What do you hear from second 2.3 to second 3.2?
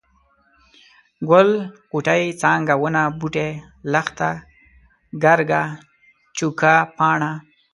څانګه، ونه،